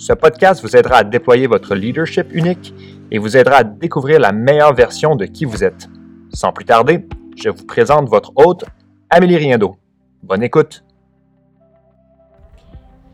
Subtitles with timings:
[0.00, 2.74] ce podcast vous aidera à déployer votre leadership unique
[3.10, 5.90] et vous aidera à découvrir la meilleure version de qui vous êtes.
[6.32, 8.64] Sans plus tarder, je vous présente votre hôte,
[9.10, 9.76] Amélie Riendo.
[10.22, 10.82] Bonne écoute!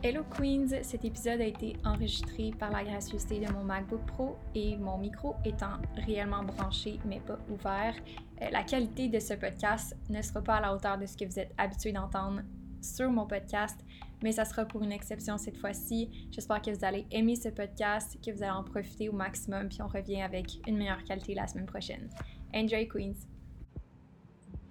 [0.01, 4.77] Hello Queens, cet épisode a été enregistré par la gracieuseté de mon MacBook Pro et
[4.77, 7.95] mon micro étant réellement branché mais pas ouvert.
[8.41, 11.25] Euh, la qualité de ce podcast ne sera pas à la hauteur de ce que
[11.25, 12.43] vous êtes habitué d'entendre
[12.81, 13.77] sur mon podcast,
[14.23, 16.27] mais ça sera pour une exception cette fois-ci.
[16.31, 19.81] J'espère que vous allez aimer ce podcast, que vous allez en profiter au maximum, puis
[19.81, 22.09] on revient avec une meilleure qualité la semaine prochaine.
[22.53, 23.27] Enjoy Queens!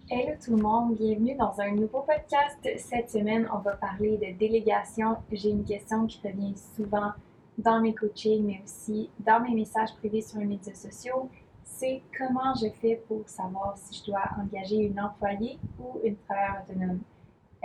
[0.08, 2.58] Hello tout le monde, bienvenue dans un nouveau podcast.
[2.77, 5.16] Cette semaine, on va parler de délégation.
[5.33, 7.10] J'ai une question qui revient souvent
[7.58, 11.28] dans mes coachings, mais aussi dans mes messages privés sur les médias sociaux.
[11.64, 16.70] C'est comment je fais pour savoir si je dois engager une employée ou une travailleuse
[16.70, 17.00] autonome?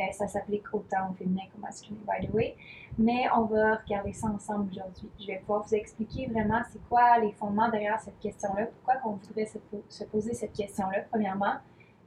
[0.02, 2.55] Euh, ça s'applique autant au féminin qu'au masculin, by the way.
[2.97, 5.09] Mais on va regarder ça ensemble aujourd'hui.
[5.19, 9.16] Je vais pouvoir vous expliquer vraiment c'est quoi les fondements derrière cette question-là, pourquoi on
[9.16, 11.55] voudrait se, poser cette question-là, premièrement.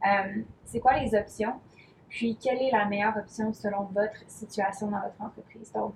[0.07, 1.55] Euh, c'est quoi les options,
[2.09, 5.73] puis quelle est la meilleure option selon votre situation dans votre entreprise?
[5.73, 5.95] Donc,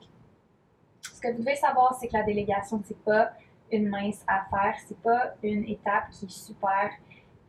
[1.03, 3.33] ce que vous devez savoir, c'est que la délégation, c'est pas
[3.71, 6.91] une mince affaire, c'est pas une étape qui est super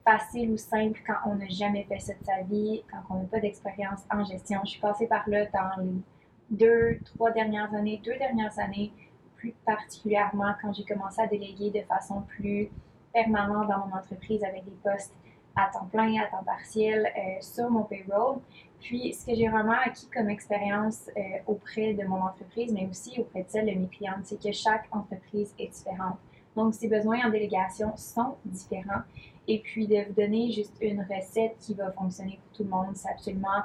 [0.10, 3.28] facile ou simple quand on n'a jamais fait ça de sa vie, quand on n'a
[3.28, 4.60] pas d'expérience en gestion.
[4.64, 6.02] Je suis passée par là dans les
[6.50, 8.92] deux, trois dernières années, deux dernières années,
[9.36, 12.70] plus particulièrement quand j'ai commencé à déléguer de façon plus
[13.14, 15.14] permanente dans mon entreprise avec des postes
[15.56, 18.40] à temps plein, à temps partiel euh, sur mon payroll.
[18.80, 23.20] Puis, ce que j'ai vraiment acquis comme expérience euh, auprès de mon entreprise, mais aussi
[23.20, 26.18] auprès de celle de mes clientes, c'est que chaque entreprise est différente.
[26.60, 29.04] Donc, ces besoins en délégation sont différents.
[29.48, 32.96] Et puis, de vous donner juste une recette qui va fonctionner pour tout le monde,
[32.96, 33.62] c'est absolument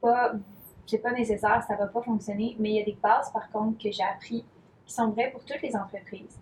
[0.00, 0.32] pas,
[0.86, 2.56] c'est pas nécessaire, ça va pas fonctionner.
[2.58, 4.46] Mais il y a des bases, par contre, que j'ai appris
[4.86, 6.38] qui sont vraies pour toutes les entreprises.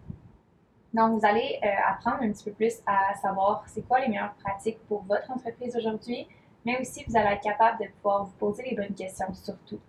[0.92, 4.34] Donc, vous allez euh, apprendre un petit peu plus à savoir c'est quoi les meilleures
[4.44, 6.28] pratiques pour votre entreprise aujourd'hui,
[6.64, 9.80] mais aussi vous allez être capable de pouvoir vous poser les bonnes questions, surtout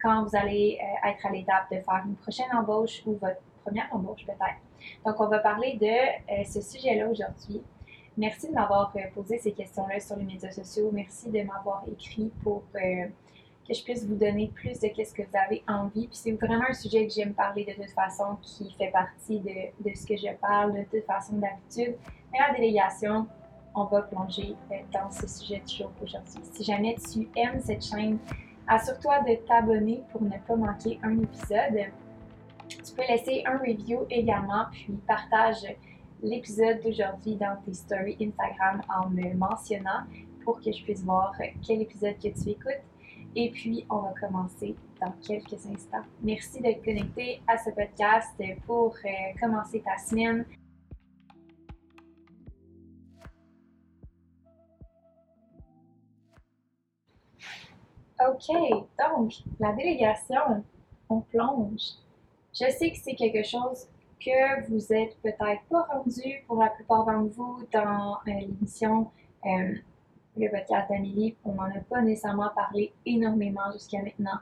[0.00, 3.88] quand vous allez euh, être à l'étape de faire une prochaine embauche ou votre première
[3.92, 4.60] embauche peut-être.
[5.04, 7.62] Donc, on va parler de euh, ce sujet-là aujourd'hui.
[8.16, 10.90] Merci de m'avoir posé ces questions-là sur les médias sociaux.
[10.92, 12.78] Merci de m'avoir écrit pour que
[13.72, 16.06] je puisse vous donner plus de ce que vous avez envie.
[16.06, 19.88] Puis c'est vraiment un sujet que j'aime parler de toute façon, qui fait partie de,
[19.90, 21.96] de ce que je parle de toute façon d'habitude.
[22.32, 23.26] Mais la délégation,
[23.74, 26.40] on va plonger euh, dans ce sujet de show aujourd'hui.
[26.52, 28.18] Si jamais tu aimes cette chaîne,
[28.68, 31.90] assure-toi de t'abonner pour ne pas manquer un épisode.
[32.68, 35.64] Tu peux laisser un review également, puis partage
[36.22, 40.04] l'épisode d'aujourd'hui dans tes stories Instagram en me mentionnant
[40.44, 41.32] pour que je puisse voir
[41.66, 42.82] quel épisode que tu écoutes
[43.36, 46.04] et puis, on va commencer dans quelques instants.
[46.22, 49.08] Merci d'être connecté à ce podcast pour euh,
[49.40, 50.46] commencer ta semaine.
[58.24, 58.56] OK,
[58.98, 60.64] donc la délégation,
[61.08, 62.03] on plonge.
[62.54, 63.88] Je sais que c'est quelque chose
[64.24, 69.10] que vous êtes peut-être pas rendu pour la plupart d'entre vous dans euh, l'émission.
[69.44, 69.74] Euh,
[70.36, 71.36] le podcast d'Amélie.
[71.44, 74.38] On n'en a pas nécessairement parlé énormément jusqu'à maintenant.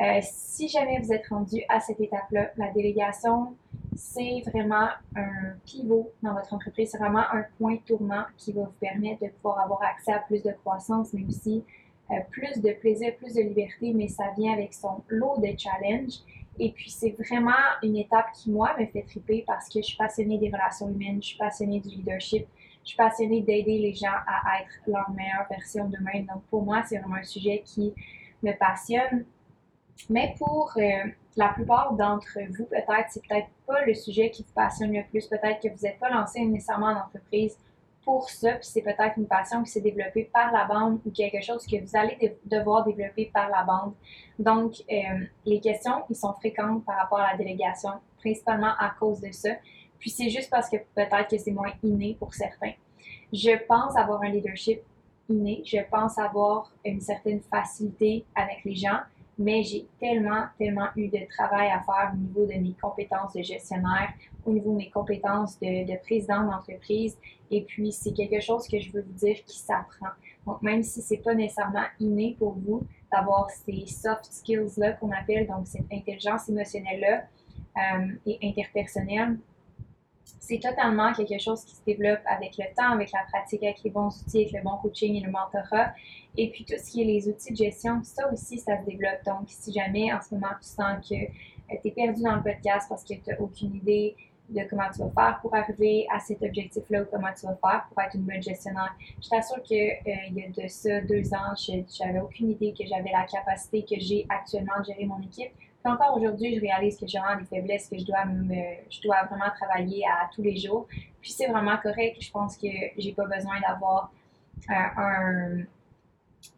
[0.00, 3.54] Euh, si jamais vous êtes rendu à cette étape-là, la délégation,
[3.94, 6.90] c'est vraiment un pivot dans votre entreprise.
[6.90, 10.42] C'est vraiment un point tournant qui va vous permettre de pouvoir avoir accès à plus
[10.42, 11.62] de croissance, mais aussi
[12.32, 16.18] plus de plaisir, plus de liberté, mais ça vient avec son lot de challenges.
[16.58, 17.52] Et puis, c'est vraiment
[17.82, 21.22] une étape qui, moi, me fait triper parce que je suis passionnée des relations humaines,
[21.22, 22.46] je suis passionnée du leadership,
[22.82, 26.26] je suis passionnée d'aider les gens à être leur meilleure version d'eux-mêmes.
[26.26, 27.94] Donc, pour moi, c'est vraiment un sujet qui
[28.42, 29.24] me passionne.
[30.08, 30.82] Mais pour euh,
[31.36, 35.26] la plupart d'entre vous, peut-être, c'est peut-être pas le sujet qui vous passionne le plus.
[35.26, 37.56] Peut-être que vous n'êtes pas lancé nécessairement en entreprise
[38.04, 41.42] pour ça, puis c'est peut-être une passion qui s'est développée par la bande ou quelque
[41.42, 43.92] chose que vous allez devoir développer par la bande.
[44.38, 49.20] Donc, euh, les questions, ils sont fréquentes par rapport à la délégation, principalement à cause
[49.20, 49.50] de ça.
[49.98, 52.72] Puis c'est juste parce que peut-être que c'est moins inné pour certains.
[53.32, 54.80] Je pense avoir un leadership
[55.28, 58.98] inné, je pense avoir une certaine facilité avec les gens,
[59.40, 63.40] mais j'ai tellement, tellement eu de travail à faire au niveau de mes compétences de
[63.40, 64.12] gestionnaire,
[64.44, 67.16] au niveau de mes compétences de, de président d'entreprise.
[67.50, 70.10] Et puis, c'est quelque chose que je veux vous dire qui s'apprend.
[70.46, 75.46] Donc, même si c'est pas nécessairement inné pour vous d'avoir ces soft skills-là qu'on appelle,
[75.46, 77.22] donc cette intelligence émotionnelle-là
[77.78, 79.38] euh, et interpersonnelle,
[80.40, 83.90] c'est totalement quelque chose qui se développe avec le temps, avec la pratique, avec les
[83.90, 85.92] bons outils, avec le bon coaching et le mentorat.
[86.36, 89.22] Et puis tout ce qui est les outils de gestion, ça aussi, ça se développe.
[89.26, 92.42] Donc, si jamais en ce moment tu sens que euh, tu es perdu dans le
[92.42, 94.16] podcast parce que tu n'as aucune idée
[94.48, 97.86] de comment tu vas faire pour arriver à cet objectif-là ou comment tu vas faire
[97.88, 98.94] pour être une bonne gestionnaire.
[99.22, 102.84] Je t'assure qu'il euh, y a de ça deux ans, je n'avais aucune idée que
[102.86, 105.52] j'avais la capacité que j'ai actuellement de gérer mon équipe.
[105.82, 108.54] Puis encore aujourd'hui, je réalise que j'ai vraiment des faiblesses que je dois me,
[108.90, 110.86] je dois vraiment travailler à tous les jours.
[111.20, 112.16] Puis c'est vraiment correct.
[112.20, 112.68] Je pense que
[112.98, 114.12] j'ai pas besoin d'avoir
[114.68, 115.58] euh, un,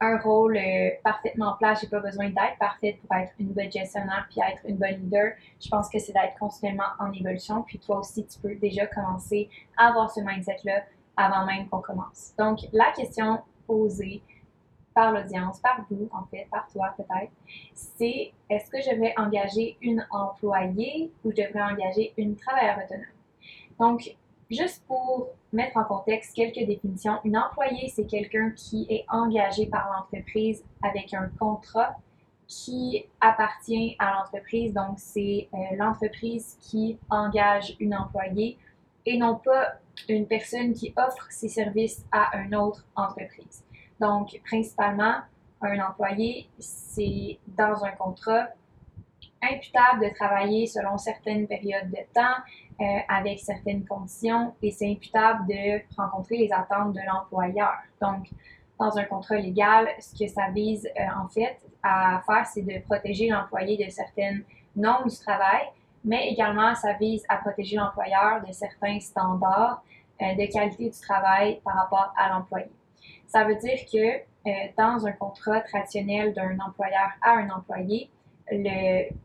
[0.01, 1.75] un rôle euh, parfaitement plat.
[1.75, 5.33] J'ai pas besoin d'être parfaite pour être une bonne gestionnaire puis être une bonne leader.
[5.61, 7.63] Je pense que c'est d'être continuellement en évolution.
[7.63, 10.83] Puis toi aussi, tu peux déjà commencer à avoir ce mindset-là
[11.17, 12.33] avant même qu'on commence.
[12.39, 14.23] Donc, la question posée
[14.95, 17.33] par l'audience, par vous, en fait, par toi peut-être,
[17.75, 23.07] c'est est-ce que je vais engager une employée ou je devrais engager une travailleuse autonome?
[23.79, 24.17] Donc,
[24.51, 29.91] juste pour mettre en contexte quelques définitions, une employée, c'est quelqu'un qui est engagé par
[29.93, 31.97] l'entreprise avec un contrat
[32.47, 34.75] qui appartient à l'entreprise.
[34.75, 38.59] Donc, c'est euh, l'entreprise qui engage une employée
[39.07, 39.75] et non pas
[40.09, 43.65] une personne qui offre ses services à une autre entreprise.
[44.03, 45.15] Donc, principalement,
[45.61, 48.49] un employé, c'est dans un contrat
[49.41, 52.43] imputable de travailler selon certaines périodes de temps,
[52.81, 57.75] euh, avec certaines conditions, et c'est imputable de rencontrer les attentes de l'employeur.
[58.01, 58.29] Donc,
[58.77, 62.83] dans un contrat légal, ce que ça vise euh, en fait à faire, c'est de
[62.85, 64.43] protéger l'employé de certaines
[64.75, 65.63] normes du travail,
[66.05, 69.81] mais également ça vise à protéger l'employeur de certains standards
[70.21, 72.71] euh, de qualité du travail par rapport à l'employé.
[73.27, 74.17] Ça veut dire que
[74.49, 78.11] euh, dans un contrat traditionnel d'un employeur à un employé,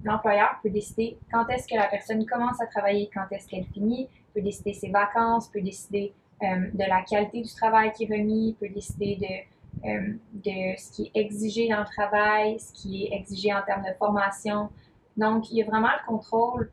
[0.04, 4.08] l'employeur peut décider quand est-ce que la personne commence à travailler, quand est-ce qu'elle finit,
[4.34, 6.14] peut décider ses vacances, peut décider
[6.44, 10.92] euh, de la qualité du travail qui est remis, peut décider de, euh, de ce
[10.92, 14.70] qui est exigé dans le travail, ce qui est exigé en termes de formation.
[15.18, 16.72] Donc, il y a vraiment le contrôle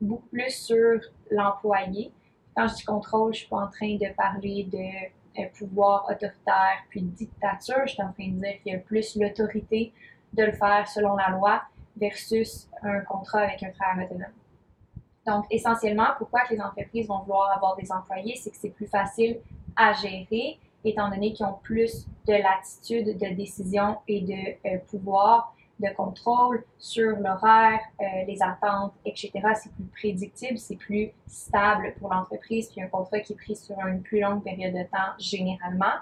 [0.00, 1.00] beaucoup plus sur
[1.30, 2.10] l'employé.
[2.56, 5.10] Quand je dis contrôle, je suis pas en train de parler de
[5.54, 7.82] pouvoir autoritaire puis dictature.
[7.86, 9.92] Je suis en train de dire qu'il y a plus l'autorité
[10.32, 11.62] de le faire selon la loi
[11.96, 14.32] versus un contrat avec un travailleur autonome.
[15.26, 19.38] Donc, essentiellement, pourquoi les entreprises vont vouloir avoir des employés, c'est que c'est plus facile
[19.76, 25.54] à gérer, étant donné qu'ils ont plus de latitude de décision et de euh, pouvoir
[25.82, 29.32] de contrôle sur l'horaire, euh, les attentes, etc.
[29.54, 33.78] C'est plus prédictible, c'est plus stable pour l'entreprise, puis un contrat qui est pris sur
[33.86, 35.98] une plus longue période de temps généralement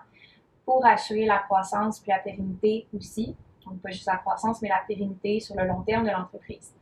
[0.65, 3.35] pour assurer la croissance puis la pérennité aussi.
[3.67, 6.75] Donc, pas juste la croissance, mais la pérennité sur le long terme de l'entreprise.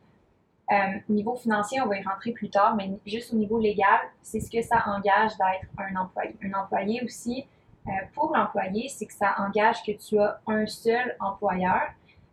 [0.71, 0.75] Euh,
[1.09, 4.50] niveau financier, on va y rentrer plus tard, mais juste au niveau légal, c'est ce
[4.50, 6.37] que ça engage d'être un employé.
[6.43, 7.47] Un employé aussi,
[7.87, 11.81] euh, pour l'employé, c'est que ça engage que tu as un seul employeur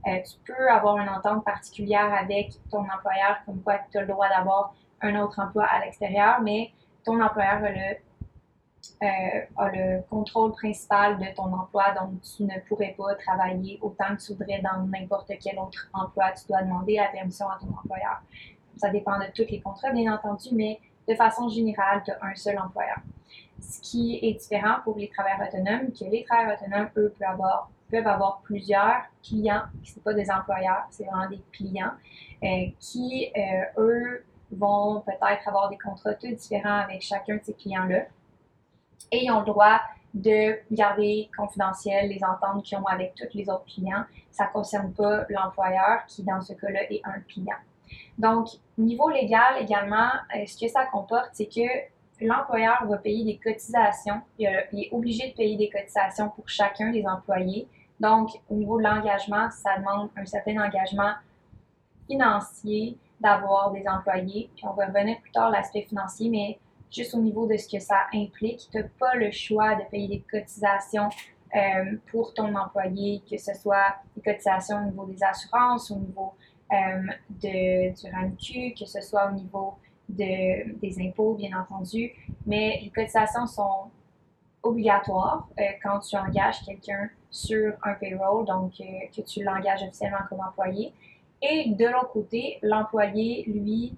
[0.08, 4.08] euh, tu peux avoir une entente particulière avec ton employeur, comme quoi tu as le
[4.08, 6.72] droit d'avoir un autre emploi à l'extérieur, mais
[7.04, 7.96] ton employeur a le,
[9.04, 14.16] euh, a le contrôle principal de ton emploi, donc tu ne pourrais pas travailler autant
[14.16, 16.32] que tu voudrais dans n'importe quel autre emploi.
[16.32, 18.22] Tu dois demander la permission à ton employeur.
[18.78, 22.36] Ça dépend de tous les contrats, bien entendu, mais de façon générale, tu as un
[22.36, 22.98] seul employeur.
[23.60, 27.70] Ce qui est différent pour les travailleurs autonomes, que les travailleurs autonomes, eux, peuvent avoir
[27.90, 31.92] peuvent avoir plusieurs clients, ce sont pas des employeurs, c'est vraiment des clients,
[32.44, 37.54] euh, qui, euh, eux, vont peut-être avoir des contrats tout différents avec chacun de ces
[37.54, 38.06] clients-là.
[39.12, 39.80] Et ils ont le droit
[40.14, 44.06] de garder confidentiel les ententes qu'ils ont avec tous les autres clients.
[44.32, 47.58] Ça ne concerne pas l'employeur qui, dans ce cas-là, est un client.
[48.18, 51.62] Donc, niveau légal également, euh, ce que ça comporte, c'est que
[52.22, 54.22] l'employeur va payer des cotisations.
[54.40, 57.68] Il, est obligé de payer des cotisations pour chacun des employés.
[58.00, 61.14] Donc, au niveau de l'engagement, ça demande un certain engagement
[62.08, 64.50] financier d'avoir des employés.
[64.56, 66.60] Puis on va revenir plus tard l'aspect financier, mais
[66.92, 70.08] juste au niveau de ce que ça implique, tu n'as pas le choix de payer
[70.08, 71.10] des cotisations
[71.56, 76.34] euh, pour ton employé, que ce soit des cotisations au niveau des assurances, au niveau
[76.72, 76.76] euh,
[77.30, 79.76] de, du RAMQ, que ce soit au niveau
[80.10, 82.12] de, des impôts, bien entendu.
[82.46, 83.92] Mais les cotisations sont
[84.64, 88.84] obligatoire euh, quand tu engages quelqu'un sur un payroll, donc euh,
[89.16, 90.94] que tu l'engages officiellement comme employé.
[91.42, 93.96] Et de l'autre côté, l'employé, lui,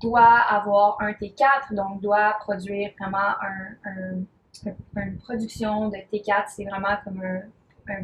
[0.00, 3.34] doit avoir un T4, donc doit produire vraiment
[4.96, 6.44] une production de T4.
[6.48, 7.40] C'est vraiment comme un,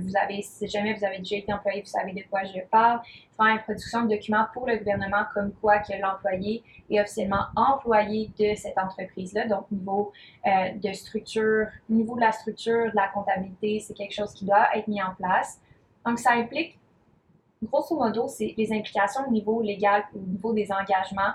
[0.00, 3.00] vous avez, si jamais vous avez déjà été employé, vous savez de quoi je parle,
[3.36, 8.30] faire une production de documents pour le gouvernement comme quoi que l'employé est officiellement employé
[8.38, 9.46] de cette entreprise-là.
[9.46, 10.12] Donc, niveau
[10.46, 14.68] euh, de structure, niveau de la structure, de la comptabilité, c'est quelque chose qui doit
[14.74, 15.60] être mis en place.
[16.06, 16.78] Donc, ça implique,
[17.62, 21.32] grosso modo, c'est les implications au niveau légal, au niveau des engagements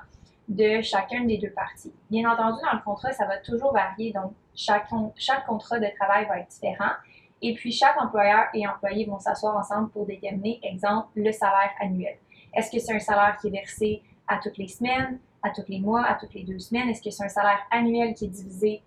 [0.47, 1.93] de chacune des deux parties.
[2.09, 6.25] Bien entendu, dans le contrat, ça va toujours varier, donc chaque, chaque contrat de travail
[6.25, 6.91] va être différent.
[7.41, 12.17] Et puis, chaque employeur et employé vont s'asseoir ensemble pour déterminer, exemple, le salaire annuel.
[12.53, 15.79] Est-ce que c'est un salaire qui est versé à toutes les semaines, à tous les
[15.79, 16.89] mois, à toutes les deux semaines?
[16.89, 18.81] Est-ce que c'est un salaire annuel qui est divisé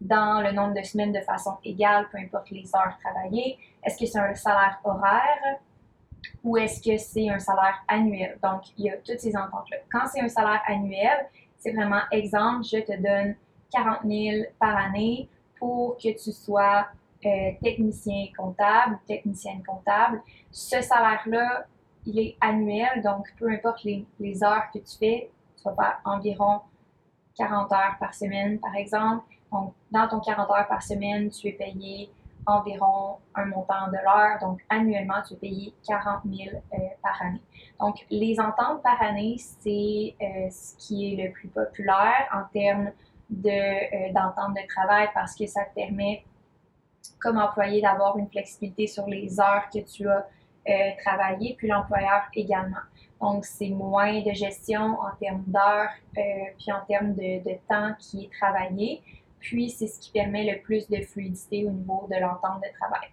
[0.00, 3.58] dans le nombre de semaines de façon égale, peu importe les heures travaillées?
[3.84, 5.58] Est-ce que c'est un salaire horaire
[6.42, 8.38] ou est-ce que c'est un salaire annuel?
[8.42, 9.76] Donc, il y a toutes ces ententes-là.
[9.92, 11.26] Quand c'est un salaire annuel,
[11.58, 13.36] c'est vraiment exemple, je te donne
[13.72, 15.28] 40 000 par année
[15.58, 16.86] pour que tu sois
[17.26, 20.22] euh, technicien comptable, technicienne comptable.
[20.50, 21.66] Ce salaire-là,
[22.06, 26.60] il est annuel, donc peu importe les, heures que tu fais, tu vas faire environ
[27.36, 29.24] 40 heures par semaine, par exemple.
[29.52, 32.10] Donc, dans ton 40 heures par semaine, tu es payé
[32.46, 34.38] environ un montant de l'heure.
[34.40, 37.42] Donc, annuellement, tu es payé 40 000 euh, par année.
[37.78, 42.92] Donc, les ententes par année, c'est euh, ce qui est le plus populaire en termes
[43.28, 46.24] d'entente de, de travail parce que ça te permet
[47.20, 50.26] comme employé d'avoir une flexibilité sur les heures que tu as
[50.68, 50.72] euh,
[51.04, 52.80] travaillé, puis l'employeur également.
[53.20, 56.20] Donc, c'est moins de gestion en termes d'heures, euh,
[56.58, 59.02] puis en termes de, de, temps qui est travaillé.
[59.38, 63.08] Puis, c'est ce qui permet le plus de fluidité au niveau de l'entente de travail.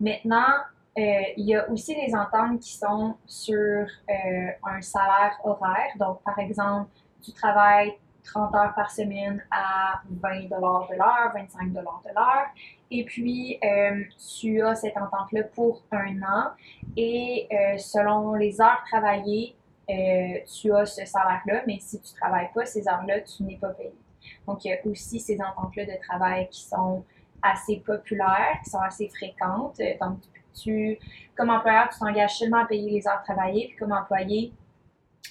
[0.00, 0.54] Maintenant,
[0.98, 5.92] euh, il y a aussi des ententes qui sont sur un salaire horaire.
[5.98, 6.90] Donc, par exemple,
[7.22, 7.92] tu travailles
[8.32, 12.46] 30 heures par semaine à 20 de l'heure, 25 de l'heure.
[12.90, 14.02] Et puis, euh,
[14.38, 16.50] tu as cette entente-là pour un an.
[16.96, 19.56] Et euh, selon les heures travaillées,
[19.90, 21.62] euh, tu as ce salaire-là.
[21.66, 23.94] Mais si tu ne travailles pas ces heures-là, tu n'es pas payé.
[24.46, 27.04] Donc, il y a aussi ces ententes-là de travail qui sont
[27.42, 29.80] assez populaires, qui sont assez fréquentes.
[30.00, 30.18] Donc,
[30.54, 30.98] tu,
[31.36, 33.68] comme employeur, tu t'engages seulement à payer les heures travaillées.
[33.68, 34.52] Puis, comme employé,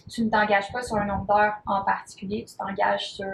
[0.09, 3.27] tu ne t'engages pas sur un nombre d'heures en particulier, tu t'engages sur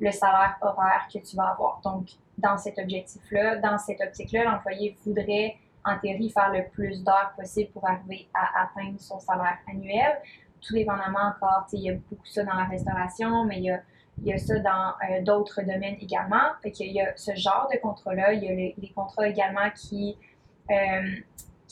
[0.00, 1.80] le salaire horaire que tu vas avoir.
[1.82, 2.08] Donc,
[2.38, 7.70] dans cet objectif-là, dans cette optique-là, l'employé voudrait, en théorie, faire le plus d'heures possible
[7.72, 10.20] pour arriver à atteindre son salaire annuel.
[10.60, 13.80] Tout dépendamment encore, il y a beaucoup ça dans la restauration, mais il y a,
[14.22, 16.52] y a ça dans euh, d'autres domaines également.
[16.62, 18.32] Fait qu'il y a ce genre de contrats-là.
[18.32, 20.16] Il y a les, les contrats également qui
[20.70, 21.16] euh,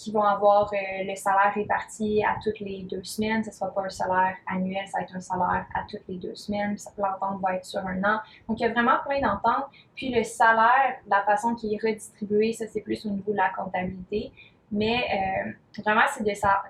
[0.02, 3.44] qui vont avoir euh, le salaire réparti à toutes les deux semaines.
[3.44, 6.16] Ce ne sera pas un salaire annuel, ça va être un salaire à toutes les
[6.16, 6.76] deux semaines.
[6.98, 8.18] L'entente va être sur un an.
[8.48, 9.66] Donc, il y a vraiment plein d'ententes.
[9.94, 13.50] Puis, le salaire, la façon qui est redistribué, ça, c'est plus au niveau de la
[13.50, 14.32] comptabilité.
[14.72, 16.02] Mais euh, vraiment,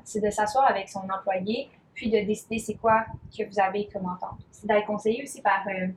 [0.04, 4.04] c'est de s'asseoir avec son employé, puis de décider c'est quoi que vous avez comme
[4.04, 4.40] entente.
[4.50, 5.88] C'est d'être conseillé aussi par euh,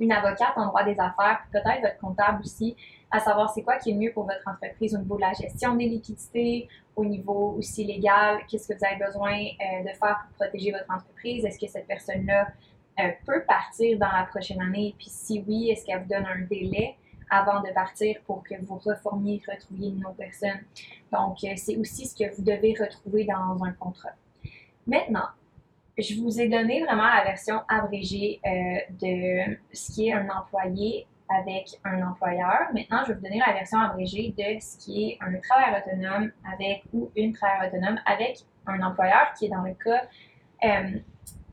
[0.00, 2.76] une avocate en droit des affaires, puis peut-être votre comptable aussi,
[3.10, 5.74] à savoir c'est quoi qui est mieux pour votre entreprise au niveau de la gestion
[5.74, 10.46] des liquidités, au niveau aussi légal, qu'est-ce que vous avez besoin euh, de faire pour
[10.46, 12.48] protéger votre entreprise, est-ce que cette personne-là
[13.00, 16.40] euh, peut partir dans la prochaine année, puis si oui, est-ce qu'elle vous donne un
[16.42, 16.96] délai
[17.30, 20.60] avant de partir pour que vous reformiez, retrouviez une autre personne?
[21.10, 24.12] Donc, euh, c'est aussi ce que vous devez retrouver dans un contrat.
[24.86, 25.28] Maintenant,
[25.98, 31.06] je vous ai donné vraiment la version abrégée de ce qui est un employé
[31.40, 32.68] avec un employeur.
[32.74, 36.30] Maintenant, je vais vous donner la version abrégée de ce qui est un travailleur autonome
[36.52, 40.02] avec ou une travailleur autonome avec un employeur qui est dans le cas
[40.64, 40.98] euh,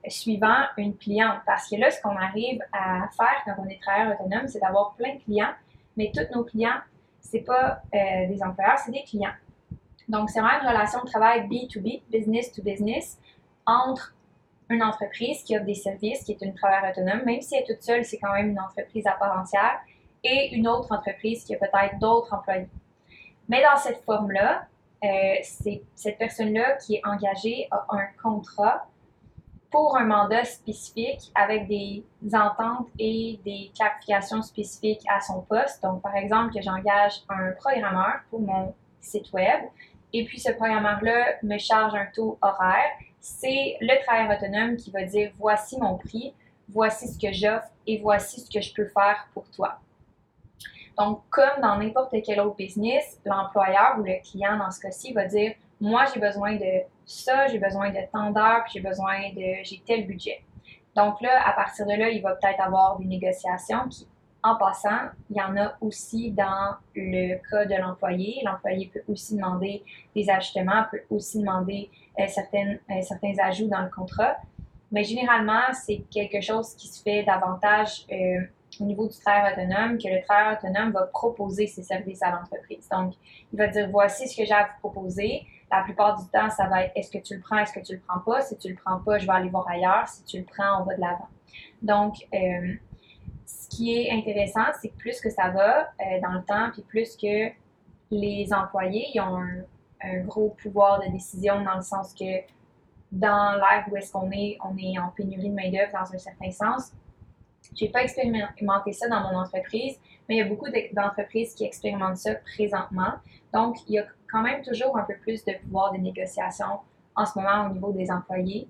[0.08, 1.40] suivant une cliente.
[1.46, 4.94] Parce que là, ce qu'on arrive à faire quand on est travailleur autonome, c'est d'avoir
[4.96, 5.54] plein de clients,
[5.98, 6.80] mais tous nos clients,
[7.20, 9.34] c'est pas euh, des employeurs, c'est des clients.
[10.08, 13.20] Donc, c'est vraiment une relation de travail B2B, business to business,
[13.66, 14.16] entre
[14.70, 17.66] une entreprise qui offre des services, qui est une travailleur autonome, même si elle est
[17.66, 19.80] toute seule, c'est quand même une entreprise à part entière,
[20.24, 22.70] et une autre entreprise qui a peut-être d'autres employés.
[23.48, 24.68] Mais dans cette forme-là,
[25.04, 25.08] euh,
[25.44, 28.86] c'est cette personne-là qui est engagée a un contrat
[29.72, 35.82] pour un mandat spécifique avec des ententes et des clarifications spécifiques à son poste.
[35.84, 39.62] Donc, par exemple, que j'engage un programmeur pour mon site web
[40.12, 45.04] et puis ce programmeur-là me charge un taux horaire c'est le travailleur autonome qui va
[45.04, 46.34] dire voici mon prix,
[46.70, 49.80] voici ce que j'offre et voici ce que je peux faire pour toi.
[50.98, 55.26] Donc, comme dans n'importe quel autre business, l'employeur ou le client, dans ce cas-ci, va
[55.26, 59.64] dire Moi, j'ai besoin de ça, j'ai besoin de tant d'heures, j'ai besoin de.
[59.64, 60.44] j'ai tel budget.
[60.96, 64.06] Donc là, à partir de là, il va peut-être avoir des négociations qui,
[64.44, 68.42] en passant, il y en a aussi dans le cas de l'employé.
[68.46, 69.84] L'employé peut aussi demander
[70.16, 74.38] des ajustements, peut aussi demander euh, euh, certains ajouts dans le contrat.
[74.92, 78.42] Mais généralement, c'est quelque chose qui se fait davantage euh,
[78.80, 82.88] au niveau du travailleur autonome, que le travailleur autonome va proposer ses services à l'entreprise.
[82.90, 83.14] Donc,
[83.52, 85.46] il va dire voici ce que j'ai à vous proposer.
[85.70, 87.94] La plupart du temps, ça va être est-ce que tu le prends, est-ce que tu
[87.94, 88.42] le prends pas?
[88.42, 90.08] Si tu le prends pas, je vais aller voir ailleurs.
[90.08, 91.28] Si tu le prends, on va de l'avant.
[91.82, 92.16] Donc,
[93.50, 96.84] ce qui est intéressant, c'est que plus que ça va euh, dans le temps, puis
[96.84, 97.52] plus que
[98.12, 99.64] les employés ont un,
[100.04, 102.42] un, gros pouvoir de décision dans le sens que
[103.12, 106.52] dans l'ère où est-ce qu'on est, on est en pénurie de main-d'œuvre dans un certain
[106.52, 106.92] sens.
[107.74, 112.18] J'ai pas expérimenté ça dans mon entreprise, mais il y a beaucoup d'entreprises qui expérimentent
[112.18, 113.14] ça présentement.
[113.54, 116.80] Donc, il y a quand même toujours un peu plus de pouvoir de négociation
[117.16, 118.68] en ce moment au niveau des employés.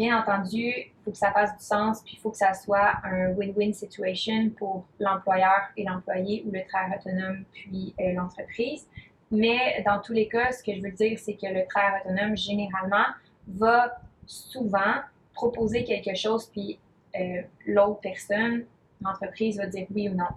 [0.00, 2.94] Bien entendu, il faut que ça fasse du sens, puis il faut que ça soit
[3.04, 8.88] un win-win situation pour l'employeur et l'employé ou le travailleur autonome puis euh, l'entreprise.
[9.30, 12.34] Mais dans tous les cas, ce que je veux dire, c'est que le travailleur autonome,
[12.34, 13.04] généralement,
[13.46, 15.02] va souvent
[15.34, 16.78] proposer quelque chose, puis
[17.20, 18.64] euh, l'autre personne,
[19.02, 20.32] l'entreprise, va dire oui ou non.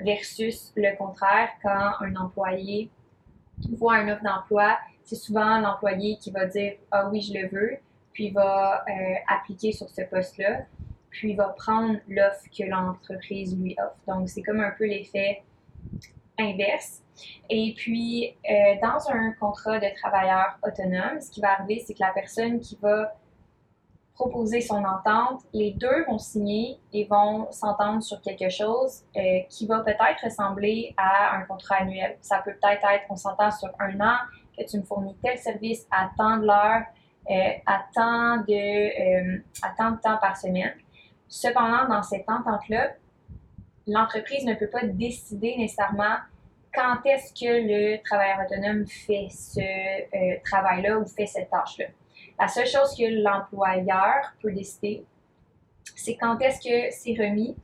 [0.00, 2.90] Versus le contraire, quand un employé
[3.78, 7.78] voit une offre d'emploi, c'est souvent l'employé qui va dire Ah oui, je le veux,
[8.14, 10.62] puis va euh, appliquer sur ce poste-là,
[11.10, 13.98] puis va prendre l'offre que l'entreprise lui offre.
[14.06, 15.42] Donc, c'est comme un peu l'effet
[16.38, 17.02] inverse.
[17.50, 22.00] Et puis, euh, dans un contrat de travailleur autonome, ce qui va arriver, c'est que
[22.00, 23.14] la personne qui va
[24.14, 29.66] proposer son entente, les deux vont signer et vont s'entendre sur quelque chose euh, qui
[29.66, 32.16] va peut-être ressembler à un contrat annuel.
[32.20, 34.16] Ça peut peut-être être, on s'entend sur un an,
[34.56, 36.84] que tu me fournis tel service à tant de l'heure,
[37.28, 40.74] à, tant de, à tant de temps par semaine.
[41.28, 42.92] Cependant, dans cette entente-là,
[43.86, 46.16] l'entreprise ne peut pas décider nécessairement
[46.74, 51.86] quand est-ce que le travailleur autonome fait ce euh, travail-là ou fait cette tâche-là.
[52.38, 55.04] La seule chose que l'employeur peut décider,
[55.94, 57.56] c'est quand est-ce que c'est remis,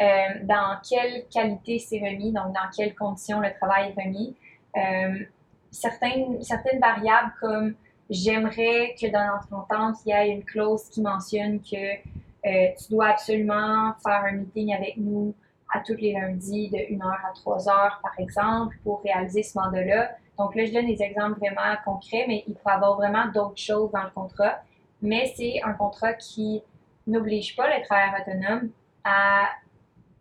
[0.00, 0.06] euh,
[0.42, 4.36] dans quelle qualité c'est remis, donc dans quelles conditions le travail est remis.
[4.76, 5.24] Euh,
[5.70, 7.74] certaines, certaines variables comme
[8.10, 11.96] j'aimerais que dans notre entente, il y ait une clause qui mentionne que
[12.42, 15.34] tu dois absolument faire un meeting avec nous
[15.74, 19.58] à tous les lundis de 1 heure à 3 heures, par exemple, pour réaliser ce
[19.58, 20.12] mandat-là.
[20.38, 23.90] Donc là, je donne des exemples vraiment concrets, mais il faut avoir vraiment d'autres choses
[23.90, 24.62] dans le contrat.
[25.02, 26.62] Mais c'est un contrat qui
[27.06, 28.70] n'oblige pas le travailleur autonome
[29.04, 29.48] à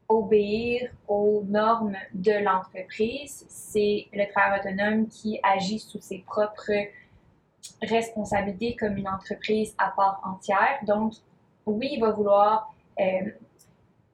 [0.10, 3.46] obéir aux normes de l'entreprise.
[3.48, 6.72] C'est le travailleur autonome qui agit sous ses propres
[7.82, 10.80] responsabilités comme une entreprise à part entière.
[10.84, 11.14] Donc,
[11.66, 13.30] oui, il va vouloir euh,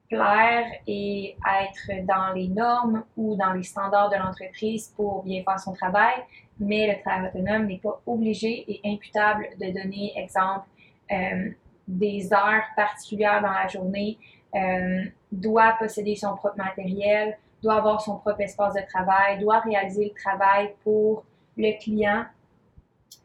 [0.08, 5.58] plaire et être dans les normes ou dans les standards de l'entreprise pour bien faire
[5.58, 6.14] son travail,
[6.58, 10.66] mais le travail autonome n'est pas obligé et imputable de donner, exemple,
[11.10, 11.50] euh,
[11.86, 14.18] des heures particulières dans la journée,
[14.54, 20.12] euh, doit posséder son propre matériel, doit avoir son propre espace de travail, doit réaliser
[20.14, 21.24] le travail pour
[21.56, 22.24] le client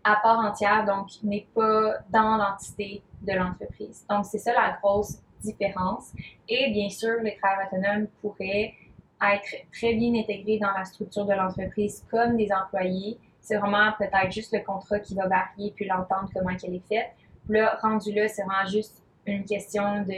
[0.03, 4.05] à part entière, donc n'est pas dans l'entité de l'entreprise.
[4.09, 6.11] Donc c'est ça la grosse différence.
[6.47, 8.73] Et bien sûr, les travailleurs autonomes pourraient
[9.21, 13.17] être très bien intégrés dans la structure de l'entreprise comme des employés.
[13.41, 17.11] C'est vraiment peut-être juste le contrat qui va varier puis l'entendre comment elle est faite.
[17.47, 20.11] Là, rendu là, c'est vraiment juste une question de,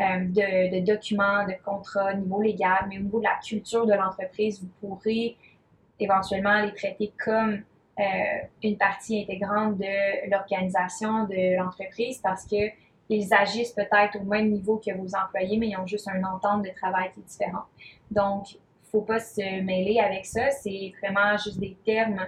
[0.00, 3.86] euh, de, de, documents, de contrats au niveau légal, mais au niveau de la culture
[3.86, 5.36] de l'entreprise, vous pourrez
[5.98, 7.62] éventuellement les traiter comme
[7.98, 8.02] euh,
[8.62, 12.70] une partie intégrante de l'organisation de l'entreprise parce que
[13.08, 16.62] ils agissent peut-être au même niveau que vos employés, mais ils ont juste un entente
[16.62, 17.64] de travail qui est différent.
[18.10, 20.50] Donc, il ne faut pas se mêler avec ça.
[20.50, 22.20] C'est vraiment juste des termes,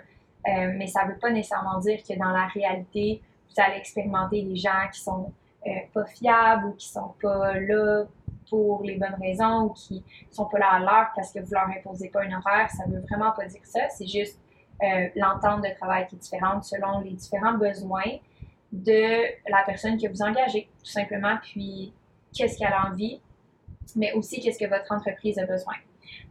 [0.47, 4.43] euh, mais ça ne veut pas nécessairement dire que dans la réalité, vous allez expérimenter
[4.43, 5.33] des gens qui sont
[5.67, 8.05] euh, pas fiables ou qui sont pas là
[8.49, 11.69] pour les bonnes raisons ou qui sont pas là à l'heure parce que vous leur
[11.69, 12.71] imposez pas un horaire.
[12.71, 13.81] Ça veut vraiment pas dire ça.
[13.91, 14.39] C'est juste
[14.83, 18.19] euh, l'entente de travail qui est différente selon les différents besoins
[18.71, 21.93] de la personne que vous engagez, tout simplement, puis
[22.33, 23.21] qu'est-ce qu'elle a envie,
[23.97, 25.75] mais aussi qu'est-ce que votre entreprise a besoin.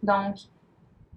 [0.04, 0.36] Donc,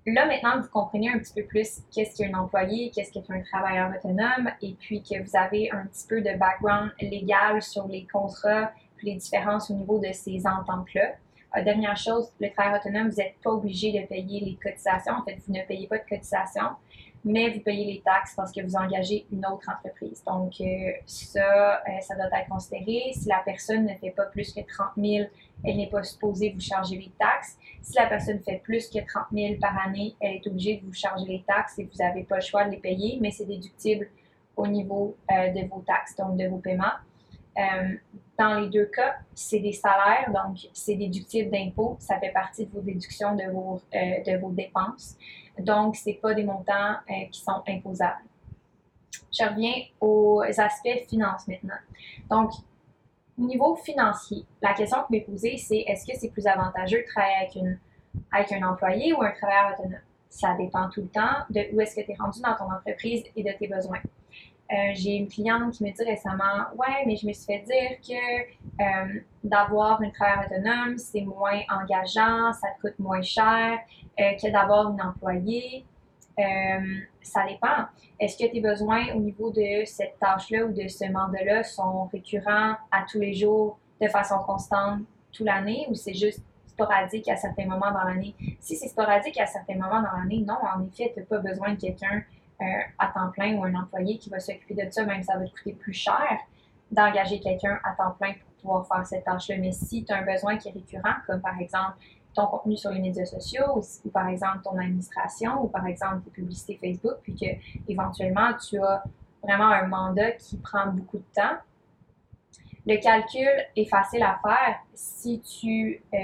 [0.07, 4.51] là, maintenant, vous comprenez un petit peu plus qu'est-ce qu'un employé, qu'est-ce qu'un travailleur autonome,
[4.62, 9.12] et puis que vous avez un petit peu de background légal sur les contrats, puis
[9.12, 11.12] les différences au niveau de ces ententes-là.
[11.62, 15.14] dernière chose, le travail autonome, vous n'êtes pas obligé de payer les cotisations.
[15.14, 16.71] En fait, vous ne payez pas de cotisations
[17.25, 20.23] mais vous payez les taxes parce que vous engagez une autre entreprise.
[20.25, 23.13] Donc, euh, ça, euh, ça doit être considéré.
[23.13, 25.29] Si la personne ne fait pas plus que 30 000,
[25.63, 27.59] elle n'est pas supposée vous charger les taxes.
[27.83, 30.95] Si la personne fait plus que 30 000 par année, elle est obligée de vous
[30.95, 34.09] charger les taxes et vous n'avez pas le choix de les payer, mais c'est déductible
[34.57, 36.97] au niveau euh, de vos taxes, donc de vos paiements.
[38.39, 41.97] dans les deux cas, c'est des salaires, donc c'est déductible d'impôts.
[41.99, 45.19] Ça fait partie de vos déductions de vos, de vos dépenses.
[45.61, 48.25] Donc, ce pas des montants euh, qui sont imposables.
[49.33, 51.79] Je reviens aux aspects finances maintenant.
[52.29, 52.53] Donc,
[53.38, 57.07] au niveau financier, la question que vais poser, c'est est-ce que c'est plus avantageux de
[57.07, 57.79] travailler avec, une,
[58.33, 60.01] avec un employé ou un travailleur autonome?
[60.29, 63.25] Ça dépend tout le temps de où est-ce que tu es rendu dans ton entreprise
[63.35, 64.01] et de tes besoins.
[64.73, 67.99] Euh, j'ai une cliente qui me dit récemment Ouais, mais je me suis fait dire
[68.07, 73.81] que euh, d'avoir un travailleur autonome, c'est moins engageant, ça te coûte moins cher
[74.21, 75.85] euh, que d'avoir une employée.
[77.23, 77.85] ça dépend.
[78.19, 82.77] Est-ce que tes besoins au niveau de cette tâche-là ou de ce mandat-là sont récurrents
[82.91, 85.01] à tous les jours de façon constante
[85.33, 86.43] toute l'année ou c'est juste
[86.81, 88.35] sporadique à certains moments dans l'année?
[88.59, 91.75] Si c'est sporadique à certains moments dans l'année, non, en effet, tu n'as pas besoin
[91.75, 92.23] de quelqu'un
[92.63, 92.65] euh,
[92.99, 95.51] à temps plein ou un employé qui va s'occuper de ça, même ça va te
[95.51, 96.39] coûter plus cher
[96.91, 99.57] d'engager quelqu'un à temps plein pour pouvoir faire cette tâche-là.
[99.59, 101.97] Mais si tu as un besoin qui est récurrent, comme par exemple
[102.35, 106.31] ton contenu sur les médias sociaux ou, par exemple ton administration ou par exemple tes
[106.31, 107.47] publicités Facebook, puis que
[107.90, 109.03] éventuellement tu as
[109.43, 111.57] vraiment un mandat qui prend beaucoup de temps,
[112.87, 114.79] le calcul est facile à faire.
[114.95, 116.19] Si tu euh,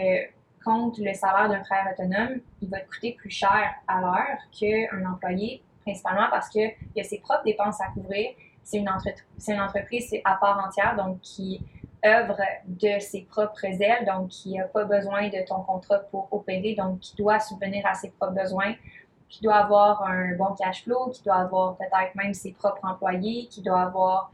[0.64, 5.04] comptes le salaire d'un frère autonome, il va te coûter plus cher à l'heure qu'un
[5.06, 8.30] employé principalement parce qu'il a ses propres dépenses à couvrir.
[8.64, 8.88] C'est une,
[9.48, 11.62] une entreprise à part entière, donc qui
[12.06, 16.74] œuvre de ses propres ailes, donc qui n'a pas besoin de ton contrat pour opérer,
[16.74, 18.74] donc qui doit subvenir à ses propres besoins,
[19.28, 23.46] qui doit avoir un bon cash flow, qui doit avoir peut-être même ses propres employés,
[23.48, 24.30] qui doit avoir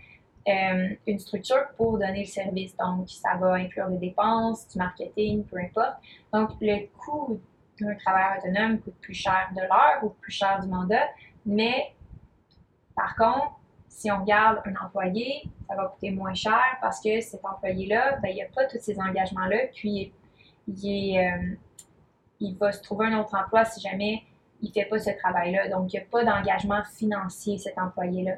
[0.48, 2.76] euh, une structure pour donner le service.
[2.76, 5.96] Donc, ça va inclure des dépenses, du marketing, peu importe.
[6.32, 7.40] Donc, le coût
[7.80, 11.08] d'un travailleur autonome coûte plus cher de l'heure ou plus cher du mandat,
[11.46, 11.94] mais
[12.94, 13.52] par contre,
[13.92, 18.28] si on regarde un employé, ça va coûter moins cher parce que cet employé-là, ben,
[18.30, 20.12] il n'y a pas tous ces engagements-là, puis
[20.66, 21.54] il, euh,
[22.40, 24.22] il va se trouver un autre emploi si jamais
[24.62, 25.68] il ne fait pas ce travail-là.
[25.68, 28.36] Donc, il n'y a pas d'engagement financier, cet employé-là.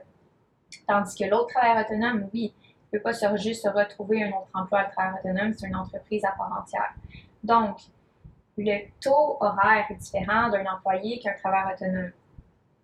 [0.88, 2.53] Tandis que l'autre travailleur autonome, oui,
[2.93, 5.69] il ne peut pas se, juste se retrouver un autre emploi de travailleur autonome, c'est
[5.69, 6.93] une entreprise à part entière.
[7.45, 7.79] Donc,
[8.59, 12.11] le taux horaire est différent d'un employé qu'un travailleur autonome.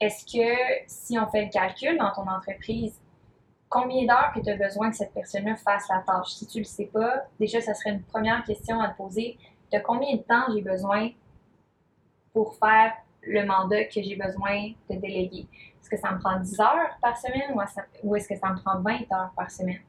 [0.01, 2.99] Est-ce que si on fait le calcul dans ton entreprise,
[3.69, 6.31] combien d'heures que tu as besoin que cette personne-là fasse la tâche?
[6.31, 9.39] Si tu ne le sais pas, déjà, ça serait une première question à te poser.
[9.71, 11.11] De combien de temps j'ai besoin
[12.33, 15.47] pour faire le mandat que j'ai besoin de déléguer?
[15.81, 17.55] Est-ce que ça me prend 10 heures par semaine
[18.03, 19.83] ou est-ce que ça me prend 20 heures par semaine?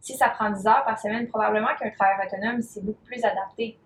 [0.00, 3.78] Si ça prend 10 heures par semaine, probablement qu'un travail autonome, c'est beaucoup plus adapté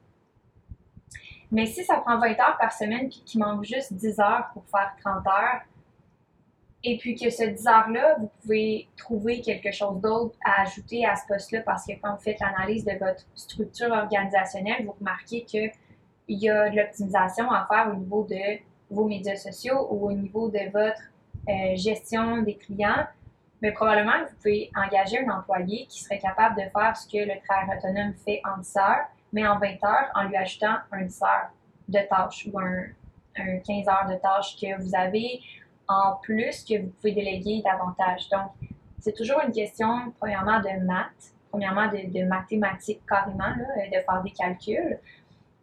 [1.50, 4.64] mais si ça prend 20 heures par semaine puis qu'il manque juste 10 heures pour
[4.66, 5.60] faire 30 heures,
[6.82, 11.14] et puis que ce 10 heures-là, vous pouvez trouver quelque chose d'autre à ajouter à
[11.14, 15.72] ce poste-là parce que quand vous faites l'analyse de votre structure organisationnelle, vous remarquez qu'il
[16.28, 18.58] y a de l'optimisation à faire au niveau de
[18.90, 21.02] vos médias sociaux ou au niveau de votre
[21.48, 23.06] euh, gestion des clients.
[23.60, 27.38] Mais probablement vous pouvez engager un employé qui serait capable de faire ce que le
[27.46, 31.22] travail autonome fait en 10 heures mais en 20 heures en lui ajoutant un 10
[31.22, 31.50] heures
[31.88, 32.84] de tâches ou un,
[33.36, 35.40] 15 heures de tâches que vous avez
[35.88, 38.28] en plus que vous pouvez déléguer davantage.
[38.30, 38.50] Donc,
[39.00, 44.98] c'est toujours une question, premièrement, de maths, premièrement, de, mathématiques carrément, de faire des calculs.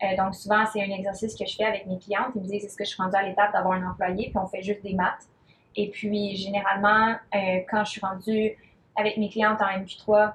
[0.03, 2.31] Euh, donc, souvent, c'est un exercice que je fais avec mes clientes.
[2.35, 4.29] Ils me disent, est-ce que je suis rendue à l'étape d'avoir un employé?
[4.29, 5.27] Puis, on fait juste des maths.
[5.75, 8.57] Et puis, généralement, euh, quand je suis rendue
[8.95, 10.33] avec mes clientes en MQ3,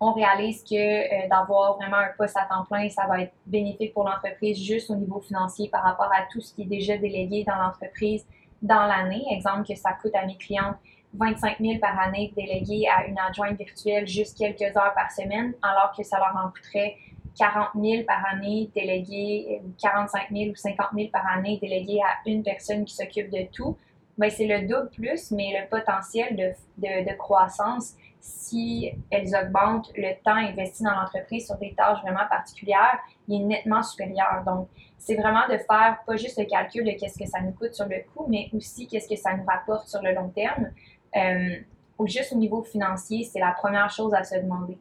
[0.00, 3.92] on réalise que euh, d'avoir vraiment un poste à temps plein, ça va être bénéfique
[3.92, 7.44] pour l'entreprise juste au niveau financier par rapport à tout ce qui est déjà délégué
[7.44, 8.24] dans l'entreprise
[8.62, 9.24] dans l'année.
[9.30, 10.76] Exemple que ça coûte à mes clientes
[11.14, 15.92] 25 000 par année délégué à une adjointe virtuelle juste quelques heures par semaine, alors
[15.96, 16.96] que ça leur en coûterait
[17.38, 22.42] 40 000 par année délégué, 45 000 ou 50 000 par année délégué à une
[22.42, 23.76] personne qui s'occupe de tout.
[24.18, 27.94] Ben, c'est le double plus, mais le potentiel de croissance
[28.28, 33.44] si elles augmentent le temps investi dans l'entreprise sur des tâches vraiment particulières, il est
[33.44, 34.42] nettement supérieur.
[34.44, 37.74] Donc, c'est vraiment de faire pas juste le calcul de qu'est-ce que ça nous coûte
[37.74, 40.70] sur le coût, mais aussi qu'est-ce que ça nous rapporte sur le long terme.
[41.16, 41.56] Euh,
[42.04, 44.78] juste au niveau financier, c'est la première chose à se demander.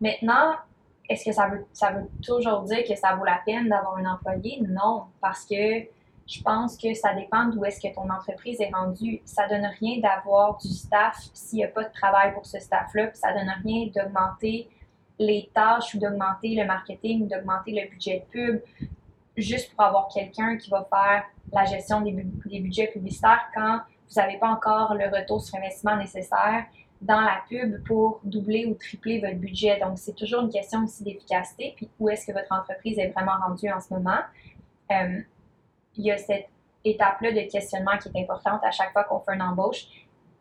[0.00, 0.54] Maintenant,
[1.08, 4.06] est-ce que ça veut, ça veut toujours dire que ça vaut la peine d'avoir un
[4.06, 4.60] employé?
[4.66, 5.86] Non, parce que
[6.30, 9.20] je pense que ça dépend d'où est-ce que ton entreprise est rendue.
[9.24, 13.08] Ça donne rien d'avoir du staff s'il n'y a pas de travail pour ce staff-là,
[13.08, 14.68] puis ça donne rien d'augmenter
[15.18, 18.62] les tâches ou d'augmenter le marketing ou d'augmenter le budget de pub
[19.36, 24.20] juste pour avoir quelqu'un qui va faire la gestion des, des budgets publicitaires quand vous
[24.20, 26.64] n'avez pas encore le retour sur investissement nécessaire
[27.00, 29.80] dans la pub pour doubler ou tripler votre budget.
[29.80, 33.38] Donc, c'est toujours une question aussi d'efficacité, puis où est-ce que votre entreprise est vraiment
[33.44, 34.20] rendue en ce moment.
[34.92, 35.20] Euh,
[35.96, 36.48] il y a cette
[36.84, 39.86] étape-là de questionnement qui est importante à chaque fois qu'on fait une embauche.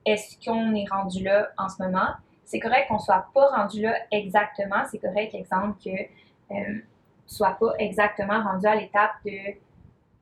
[0.05, 2.07] Est-ce qu'on est rendu là en ce moment?
[2.45, 4.83] C'est correct qu'on ne soit pas rendu là exactement.
[4.89, 5.91] C'est correct, exemple, que
[6.51, 6.79] euh,
[7.25, 9.55] soit pas exactement rendu à l'étape de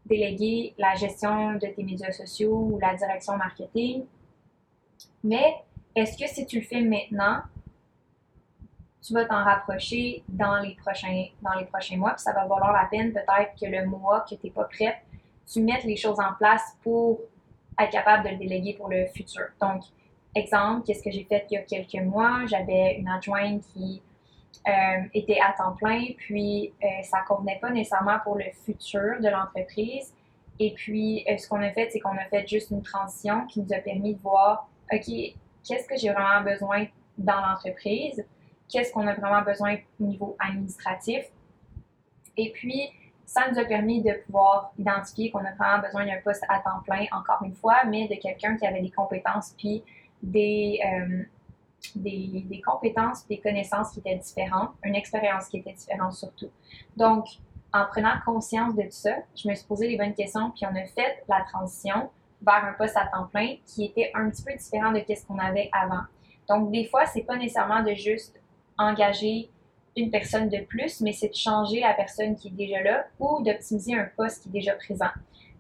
[0.06, 4.06] déléguer la gestion de tes médias sociaux ou la direction marketing.
[5.24, 5.56] Mais
[5.96, 7.42] est-ce que si tu le fais maintenant,
[9.02, 12.74] tu vas t'en rapprocher dans les prochains, dans les prochains mois, puis ça va valoir
[12.74, 14.98] la peine peut-être que le mois que tu n'es pas prête,
[15.52, 17.20] tu mettes les choses en place pour
[17.80, 19.46] être capable de le déléguer pour le futur.
[19.62, 19.84] Donc,
[20.36, 22.46] exemple, qu'est-ce que j'ai fait il y a quelques mois?
[22.48, 24.02] J'avais une adjointe qui
[24.68, 29.20] euh, était à temps plein, puis euh, ça ne convenait pas nécessairement pour le futur
[29.22, 30.14] de l'entreprise.
[30.60, 33.62] Et puis, euh, ce qu'on a fait, c'est qu'on a fait juste une transition qui
[33.62, 38.26] nous a permis de voir, OK, qu'est-ce que j'ai vraiment besoin dans l'entreprise,
[38.70, 41.24] qu'est-ce qu'on a vraiment besoin au niveau administratif?
[42.36, 42.90] Et puis,
[43.28, 46.82] ça nous a permis de pouvoir identifier qu'on a vraiment besoin d'un poste à temps
[46.86, 49.84] plein, encore une fois, mais de quelqu'un qui avait des compétences puis
[50.24, 51.24] des, euh,
[51.96, 56.50] des, des, compétences, des connaissances qui étaient différentes, une expérience qui était différente surtout.
[56.96, 57.26] Donc,
[57.74, 60.76] en prenant conscience de tout ça, je me suis posé les bonnes questions, puis on
[60.76, 62.10] a fait la transition
[62.42, 65.38] vers un poste à temps plein qui était un petit peu différent de ce qu'on
[65.38, 66.04] avait avant.
[66.48, 68.40] Donc, des fois, c'est pas nécessairement de juste
[68.78, 69.50] engager
[69.98, 73.44] une personne de plus, mais c'est de changer la personne qui est déjà là ou
[73.44, 75.10] d'optimiser un poste qui est déjà présent.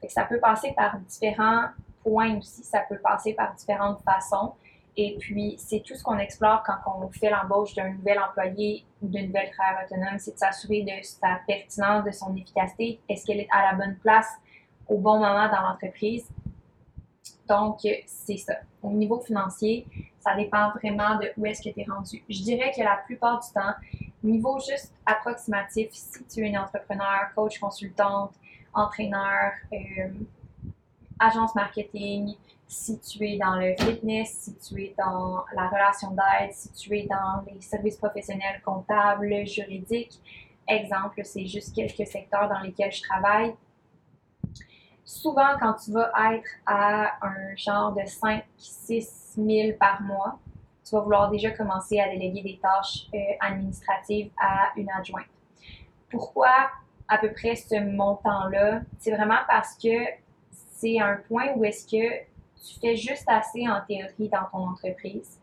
[0.07, 1.65] ça peut passer par différents
[2.03, 4.53] points aussi, ça peut passer par différentes façons.
[4.95, 9.07] Et puis, c'est tout ce qu'on explore quand on fait l'embauche d'un nouvel employé ou
[9.07, 12.99] d'une nouvelle travailleur autonome, c'est de s'assurer de sa pertinence, de son efficacité.
[13.09, 14.27] Est-ce qu'elle est à la bonne place
[14.87, 16.27] au bon moment dans l'entreprise?
[17.47, 18.55] Donc, c'est ça.
[18.81, 19.85] Au niveau financier,
[20.19, 22.23] ça dépend vraiment de où est-ce que tu es rendu.
[22.27, 23.73] Je dirais que la plupart du temps,
[24.27, 28.33] niveau juste approximatif, si tu es une entrepreneur, coach, consultante,
[28.73, 30.09] entraîneur, euh,
[31.19, 32.35] agence marketing,
[32.67, 36.97] si tu es dans le fitness, si tu es dans la relation d'aide, si tu
[36.97, 40.19] es dans les services professionnels comptables, juridiques.
[40.67, 43.53] Exemple, c'est juste quelques secteurs dans lesquels je travaille
[45.07, 50.37] souvent, quand tu vas être à un genre de 5-6 000 par mois,
[50.87, 55.25] tu vas vouloir déjà commencer à déléguer des tâches euh, administratives à une adjointe.
[56.09, 56.69] Pourquoi
[57.07, 58.81] à peu près ce montant-là?
[58.99, 59.97] C'est vraiment parce que
[60.51, 65.39] c'est un point où est-ce que tu fais juste assez en théorie dans ton entreprise,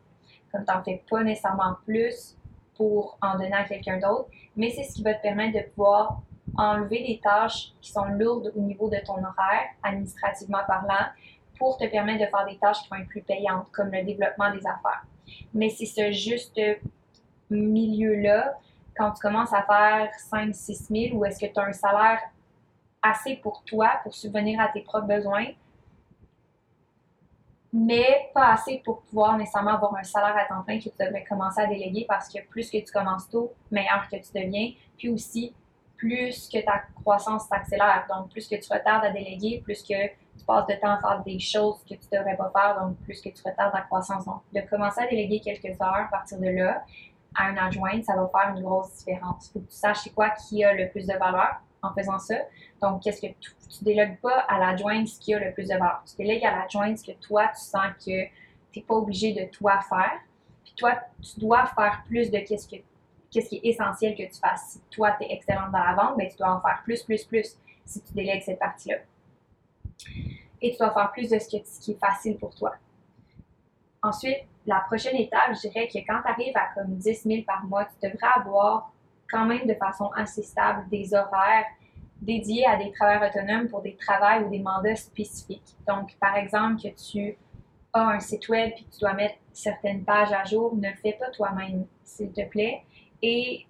[0.50, 2.37] comme tu n'en fais pas nécessairement plus
[2.76, 6.20] pour en donner à quelqu'un d'autre, mais c'est ce qui va te permettre de pouvoir
[6.57, 11.07] enlever des tâches qui sont lourdes au niveau de ton horaire, administrativement parlant,
[11.59, 14.50] pour te permettre de faire des tâches qui vont être plus payantes, comme le développement
[14.50, 15.04] des affaires.
[15.53, 16.61] Mais c'est ce juste
[17.51, 18.59] milieu-là,
[18.97, 22.21] quand tu commences à faire 5-6 000, où est-ce que tu as un salaire
[23.03, 25.47] assez pour toi, pour subvenir à tes propres besoins,
[27.73, 31.25] mais pas assez pour pouvoir nécessairement avoir un salaire à temps plein que tu devrais
[31.25, 34.73] commencer à déléguer parce que plus que tu commences tôt, meilleur que tu deviens.
[34.97, 35.53] Puis aussi,
[35.97, 38.07] plus que ta croissance s'accélère.
[38.09, 39.95] Donc, plus que tu retardes à déléguer, plus que
[40.38, 42.97] tu passes de temps à faire des choses que tu ne devrais pas faire, donc
[42.99, 44.25] plus que tu retardes ta croissance.
[44.25, 46.85] Donc, de commencer à déléguer quelques heures à partir de là
[47.37, 49.49] à un adjoint, ça va faire une grosse différence.
[49.49, 52.18] Il faut que tu saches c'est quoi qui a le plus de valeur en faisant
[52.18, 52.37] ça.
[52.81, 55.75] Donc, qu'est-ce que tu, ne délègues pas à l'adjoint ce qui a le plus de
[55.75, 56.03] valeur.
[56.09, 58.31] Tu délègues à l'adjoint ce que toi, tu sens que tu
[58.77, 60.20] n'es pas obligé de toi faire.
[60.64, 62.77] Puis toi, tu dois faire plus de qu'est-ce que
[63.35, 64.75] qu'est-ce qui est essentiel que tu fasses.
[64.75, 67.25] Si toi, tu es excellente dans la vente, ben, tu dois en faire plus, plus,
[67.25, 68.99] plus si tu délègues cette partie-là.
[70.61, 72.74] Et tu dois faire plus de ce, qui est facile pour toi.
[74.02, 77.64] Ensuite, la prochaine étape, je dirais que quand tu arrives à comme 10 000 par
[77.64, 78.92] mois, tu devrais avoir
[79.30, 81.66] quand même de façon assez stable des horaires
[82.20, 85.76] dédiés à des travailleurs autonomes pour des travails ou des mandats spécifiques.
[85.87, 87.37] Donc, par exemple, que tu
[87.92, 90.96] as un site web et que tu dois mettre certaines pages à jour, ne le
[90.96, 92.83] fais pas toi-même, s'il te plaît
[93.22, 93.66] et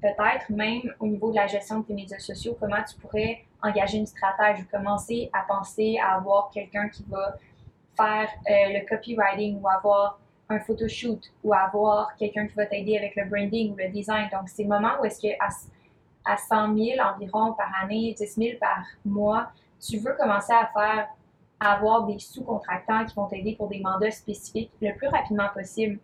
[0.00, 3.98] peut-être même au niveau de la gestion de tes médias sociaux, comment tu pourrais engager
[3.98, 7.36] une stratège ou commencer à penser à avoir quelqu'un qui va
[7.96, 10.18] faire euh, le copywriting ou avoir
[10.48, 14.28] un photoshoot ou avoir quelqu'un qui va t'aider avec le branding ou le design.
[14.32, 15.48] Donc, c'est le moment où est-ce que à,
[16.32, 21.08] à 100 000 environ par année, 10 000 par mois, tu veux commencer à faire
[21.60, 25.98] avoir des sous-contractants qui vont t'aider pour des mandats spécifiques le plus rapidement possible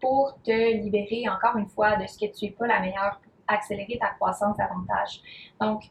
[0.00, 3.98] pour te libérer encore une fois de ce que tu n'es pas la meilleure accélérer
[3.98, 5.22] ta croissance davantage.
[5.60, 5.82] Donc,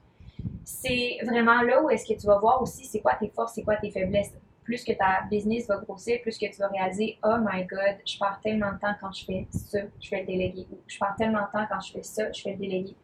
[0.63, 3.63] c'est vraiment là où est-ce que tu vas voir aussi c'est quoi tes forces, c'est
[3.63, 4.33] quoi tes faiblesses.
[4.63, 8.17] Plus que ta business va grossir, plus que tu vas réaliser Oh my God, je
[8.17, 10.67] pars tellement de temps quand je fais ça, je vais le déléguer.
[10.87, 12.95] je pars tellement de temps quand je fais ça, je vais le déléguer.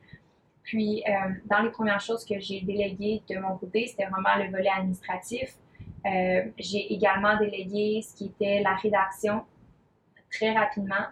[0.63, 4.49] Puis, euh, dans les premières choses que j'ai déléguées de mon côté, c'était vraiment le
[4.49, 5.55] volet administratif.
[6.05, 9.43] Euh, j'ai également délégué ce qui était la rédaction
[10.31, 11.05] très rapidement.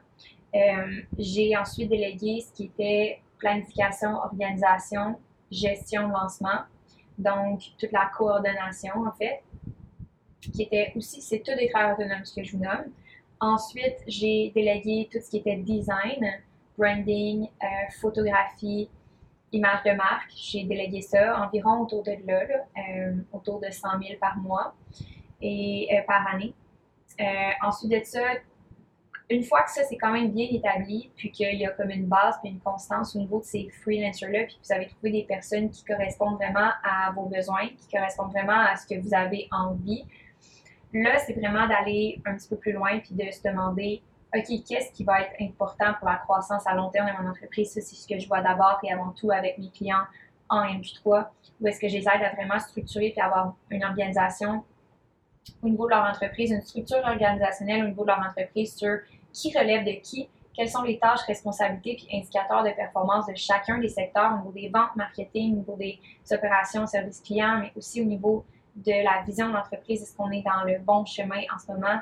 [0.56, 5.18] Euh, j'ai ensuite délégué ce qui était planification, organisation,
[5.52, 6.62] gestion, lancement.
[7.18, 9.44] Donc, toute la coordination, en fait,
[10.42, 12.92] qui était aussi, c'est tout des travailleurs autonomes, ce que je vous nomme.
[13.40, 16.26] Ensuite, j'ai délégué tout ce qui était design,
[16.78, 17.48] branding,
[18.00, 18.90] photographie,
[19.52, 20.32] image de marque.
[20.36, 22.42] J'ai délégué ça environ autour de là,
[22.78, 24.74] euh, autour de 100 000 par mois
[25.42, 26.54] et euh, par année.
[27.20, 27.24] Euh,
[27.64, 28.22] ensuite de ça,
[29.32, 32.06] une fois que ça c'est quand même bien établi, puis qu'il y a comme une
[32.06, 35.70] base puis une constance au niveau de ces freelancers-là, puis vous avez trouvé des personnes
[35.70, 40.06] qui correspondent vraiment à vos besoins, qui correspondent vraiment à ce que vous avez envie,
[40.94, 44.02] là, c'est vraiment d'aller un petit peu plus loin puis de se demander
[44.34, 47.74] OK, qu'est-ce qui va être important pour la croissance à long terme de mon entreprise?
[47.74, 50.04] Ça, c'est ce que je vois d'abord et avant tout avec mes clients
[50.50, 51.28] en MQ3,
[51.60, 54.64] où est-ce que je les aide à vraiment structurer et avoir une organisation
[55.62, 59.00] au niveau de leur entreprise, une structure organisationnelle au niveau de leur entreprise sur
[59.34, 63.78] qui relève de qui, quelles sont les tâches, responsabilités puis indicateurs de performance de chacun
[63.78, 66.00] des secteurs au niveau des ventes, marketing, au niveau des
[66.32, 70.02] opérations, services clients, mais aussi au niveau de la vision de l'entreprise.
[70.02, 72.00] Est-ce qu'on est dans le bon chemin en ce moment?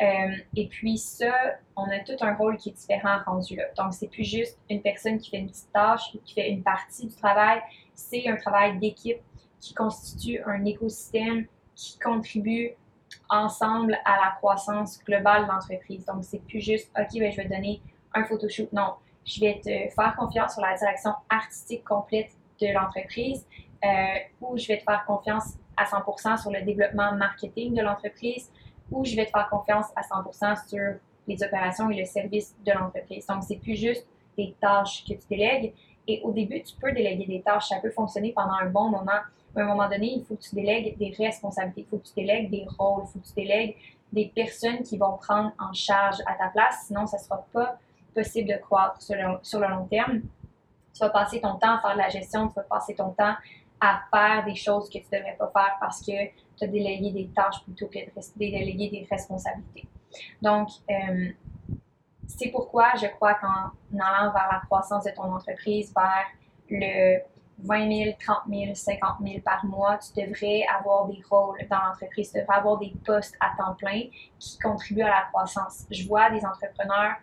[0.00, 1.32] Euh, et puis ça,
[1.74, 3.64] on a tout un rôle qui est différent rendu là.
[3.76, 6.62] Donc, c'est plus juste une personne qui fait une petite tâche ou qui fait une
[6.62, 7.60] partie du travail.
[7.94, 9.20] C'est un travail d'équipe
[9.60, 12.70] qui constitue un écosystème qui contribue
[13.28, 16.04] ensemble à la croissance globale de l'entreprise.
[16.06, 17.82] Donc, c'est plus juste, OK, ben, je vais donner
[18.14, 18.72] un photoshoot.
[18.72, 18.94] Non,
[19.24, 23.46] je vais te faire confiance sur la direction artistique complète de l'entreprise
[23.84, 23.88] euh,
[24.40, 28.50] ou je vais te faire confiance à 100% sur le développement marketing de l'entreprise
[28.90, 30.94] ou je vais te faire confiance à 100% sur
[31.26, 33.26] les opérations et le service de l'entreprise.
[33.26, 35.74] Donc, c'est plus juste des tâches que tu délègues.
[36.06, 37.68] Et au début, tu peux déléguer des tâches.
[37.68, 39.20] Ça peut fonctionner pendant un bon moment.
[39.54, 41.82] Mais à un moment donné, il faut que tu délègues des responsabilités.
[41.82, 43.04] Il faut que tu délègues des rôles.
[43.06, 43.76] Il faut que tu délègues
[44.12, 46.84] des personnes qui vont prendre en charge à ta place.
[46.86, 47.78] Sinon, ça ne sera pas
[48.14, 50.22] possible de croître sur le, long terme.
[50.94, 52.48] Tu vas passer ton temps à faire de la gestion.
[52.48, 53.34] Tu vas passer ton temps
[53.80, 57.12] à faire des choses que tu ne devrais pas faire parce que tu as délégué
[57.12, 59.86] des tâches plutôt que de déléguer des responsabilités.
[60.42, 61.28] Donc, euh,
[62.26, 66.26] c'est pourquoi je crois qu'en allant vers la croissance de ton entreprise, vers
[66.70, 67.20] le
[67.60, 72.30] 20 000, 30 000, 50 000 par mois, tu devrais avoir des rôles dans l'entreprise,
[72.32, 74.02] tu devrais avoir des postes à temps plein
[74.38, 75.84] qui contribuent à la croissance.
[75.90, 77.16] Je vois des entrepreneurs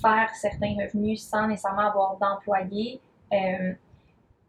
[0.00, 3.00] faire certains revenus sans nécessairement avoir d'employés.
[3.32, 3.72] Euh,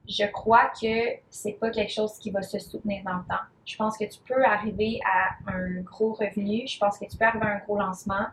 [0.07, 3.43] je crois que c'est pas quelque chose qui va se soutenir dans le temps.
[3.65, 7.25] Je pense que tu peux arriver à un gros revenu, je pense que tu peux
[7.25, 8.25] arriver à un gros lancement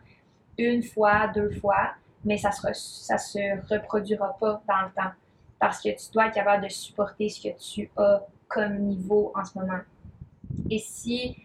[0.58, 1.92] une fois, deux fois,
[2.24, 3.38] mais ça ne ça se
[3.72, 5.12] reproduira pas dans le temps
[5.60, 9.44] parce que tu dois être capable de supporter ce que tu as comme niveau en
[9.44, 9.80] ce moment.
[10.70, 11.36] Et si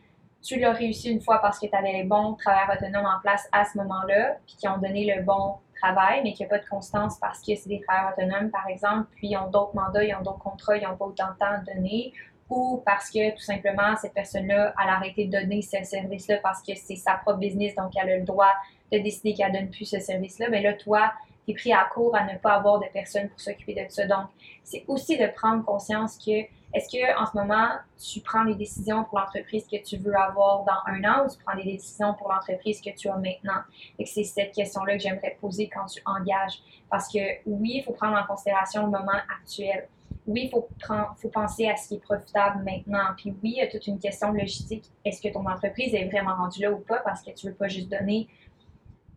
[0.41, 3.47] tu l'as réussi une fois parce que tu avais les bons travailleurs autonomes en place
[3.51, 6.63] à ce moment-là, puis qui ont donné le bon travail, mais qu'il n'y a pas
[6.63, 10.03] de constance parce que c'est des travailleurs autonomes, par exemple, puis ils ont d'autres mandats,
[10.03, 12.13] ils ont d'autres contrats, ils n'ont pas autant de temps à donner,
[12.49, 16.61] ou parce que tout simplement, cette personne-là, elle a arrêté de donner ce service-là parce
[16.61, 18.53] que c'est sa propre business, donc elle a le droit
[18.91, 20.47] de décider qu'elle ne donne plus ce service-là.
[20.49, 21.11] Mais là, toi,
[21.45, 24.05] tu es pris à court à ne pas avoir de personne pour s'occuper de ça.
[24.07, 24.27] Donc,
[24.63, 29.05] c'est aussi de prendre conscience que est-ce que en ce moment, tu prends les décisions
[29.05, 32.29] pour l'entreprise que tu veux avoir dans un an ou tu prends des décisions pour
[32.29, 33.61] l'entreprise que tu as maintenant?
[33.97, 36.59] Et c'est cette question-là que j'aimerais poser quand tu engages.
[36.89, 39.87] Parce que oui, il faut prendre en considération le moment actuel.
[40.27, 40.67] Oui, il faut,
[41.15, 43.13] faut penser à ce qui est profitable maintenant.
[43.15, 44.83] Puis oui, il y a toute une question logistique.
[45.05, 46.97] Est-ce que ton entreprise est vraiment rendue là ou pas?
[47.05, 48.27] Parce que tu ne veux pas juste donner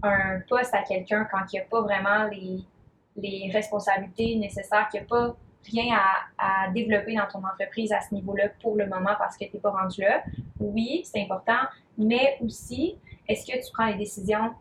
[0.03, 5.07] un poste à quelqu'un quand il n'y a pas vraiment les, responsabilités nécessaires, qu'il n'y
[5.07, 5.37] a pas
[5.69, 9.45] rien à, à, développer dans ton entreprise à ce niveau-là pour le moment parce que
[9.45, 10.23] tu n'es pas rendu là.
[10.61, 12.97] Oui, c'est important, mais aussi,
[13.27, 14.55] est-ce que tu prends les décisions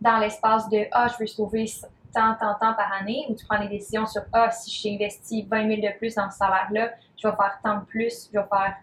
[0.00, 1.66] dans l'espace de Ah, je veux sauver
[2.12, 5.46] tant, tant, tant par année ou tu prends les décisions sur Ah, si j'ai investi
[5.48, 8.46] 20 000 de plus dans ce salaire-là, je vais faire tant de plus, je vais
[8.48, 8.76] faire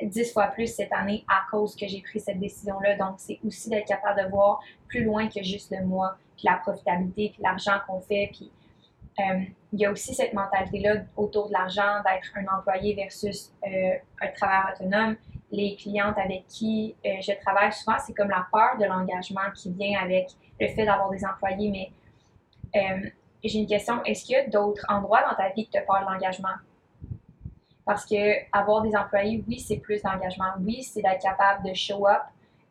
[0.00, 2.96] dix fois plus cette année à cause que j'ai pris cette décision-là.
[2.96, 6.56] Donc, c'est aussi d'être capable de voir plus loin que juste le mois, puis la
[6.56, 8.30] profitabilité, puis l'argent qu'on fait.
[8.32, 8.50] Puis,
[9.20, 9.40] euh,
[9.72, 14.28] il y a aussi cette mentalité-là autour de l'argent, d'être un employé versus euh, un
[14.28, 15.16] travailleur autonome.
[15.50, 19.70] Les clientes avec qui euh, je travaille souvent, c'est comme la peur de l'engagement qui
[19.72, 21.70] vient avec le fait d'avoir des employés.
[21.70, 21.90] Mais
[23.44, 26.06] j'ai une question, est-ce qu'il y a d'autres endroits dans ta vie qui te parlent
[26.06, 26.54] de l'engagement?
[27.84, 28.16] Parce que
[28.52, 30.52] avoir des employés, oui, c'est plus d'engagement.
[30.60, 32.22] Oui, c'est d'être capable de show up,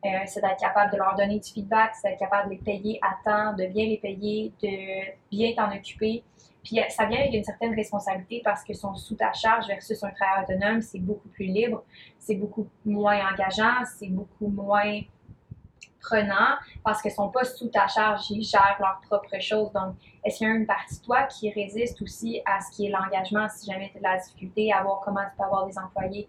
[0.04, 3.00] euh, c'est d'être capable de leur donner du feedback, c'est d'être capable de les payer
[3.02, 6.24] à temps, de bien les payer, de bien t'en occuper.
[6.64, 10.02] Puis euh, ça vient avec une certaine responsabilité parce que sont sous ta charge versus
[10.02, 11.84] un travail autonome, c'est beaucoup plus libre,
[12.18, 15.00] c'est beaucoup moins engageant, c'est beaucoup moins
[16.02, 19.72] prenant parce qu'ils ne sont pas sous ta charge, ils gèrent leurs propres choses.
[19.72, 19.94] Donc,
[20.24, 22.90] est-ce qu'il y a une partie de toi qui résiste aussi à ce qui est
[22.90, 25.78] l'engagement si jamais tu as de la difficulté à voir comment tu peux avoir des
[25.78, 26.28] employés?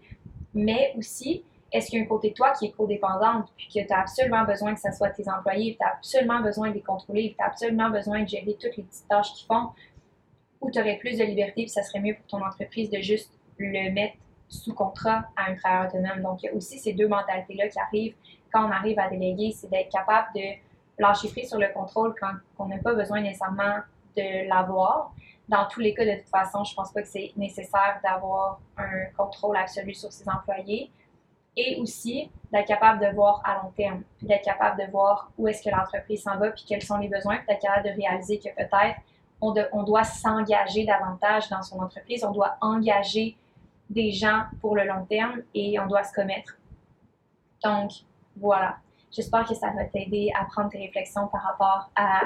[0.53, 3.85] Mais aussi, est-ce qu'il y a un côté de toi qui est codépendante, puis que
[3.85, 6.81] tu as absolument besoin que ce soit tes employés, tu as absolument besoin de les
[6.81, 9.69] contrôler, tu as absolument besoin de gérer toutes les petites tâches qu'ils font,
[10.61, 13.31] ou tu aurais plus de liberté, puis ça serait mieux pour ton entreprise de juste
[13.57, 14.15] le mettre
[14.49, 16.21] sous contrat à un travailleur autonome?
[16.21, 18.15] Donc, il y a aussi ces deux mentalités-là qui arrivent
[18.53, 20.41] quand on arrive à déléguer, c'est d'être capable de
[20.99, 23.79] lâcher sur le contrôle quand on n'a pas besoin nécessairement
[24.15, 25.11] de l'avoir.
[25.49, 29.05] Dans tous les cas, de toute façon, je pense pas que c'est nécessaire d'avoir un
[29.17, 30.91] contrôle absolu sur ses employés.
[31.55, 35.61] Et aussi d'être capable de voir à long terme, d'être capable de voir où est-ce
[35.61, 38.49] que l'entreprise s'en va, puis quels sont les besoins, puis d'être capable de réaliser que
[38.55, 38.99] peut-être
[39.39, 43.37] on, on doit s'engager davantage dans son entreprise, on doit engager
[43.89, 46.57] des gens pour le long terme et on doit se commettre.
[47.63, 47.91] Donc,
[48.37, 48.77] voilà.
[49.11, 52.21] J'espère que ça va t'aider à prendre tes réflexions par rapport à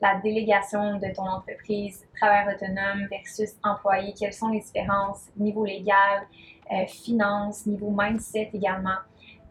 [0.00, 6.26] la délégation de ton entreprise, travail autonome versus employé, quelles sont les différences, niveau légal,
[6.72, 8.98] euh, finance, niveau mindset également?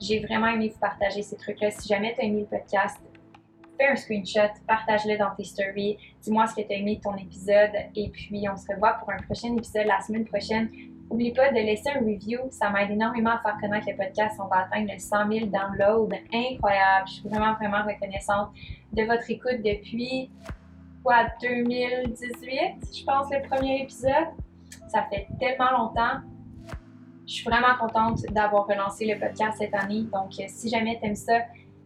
[0.02, 1.72] J'ai vraiment aimé vous partager ces trucs-là.
[1.72, 3.00] Si jamais tu as aimé le podcast,
[3.80, 7.16] fais un screenshot, partage-le dans tes stories, dis-moi ce que tu as aimé de ton
[7.16, 10.70] épisode et puis on se revoit pour un prochain épisode la semaine prochaine
[11.12, 12.40] N'oublie pas de laisser un review.
[12.52, 14.40] Ça m'aide énormément à faire connaître le podcast.
[14.40, 16.10] On va atteindre les 100 000 downloads.
[16.34, 17.08] Incroyable.
[17.08, 18.52] Je suis vraiment, vraiment reconnaissante
[18.94, 20.32] de votre écoute depuis,
[21.04, 24.30] quoi, 2018, je pense, le premier épisode?
[24.88, 26.22] Ça fait tellement longtemps.
[27.28, 30.04] Je suis vraiment contente d'avoir relancé le podcast cette année.
[30.14, 31.40] Donc, euh, si jamais tu aimes ça,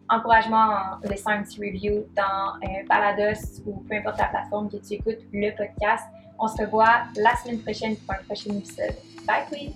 [0.08, 3.34] encouragement en laissant un petit review dans euh,
[3.66, 6.06] ou peu importe la plateforme que tu écoutes le podcast.
[6.38, 9.15] On se revoit la semaine prochaine pour un prochain épisode.
[9.28, 9.76] Bye, Queen!